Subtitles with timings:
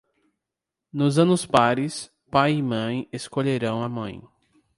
[0.91, 4.19] Nos anos pares, pai e mãe escolherão a mãe.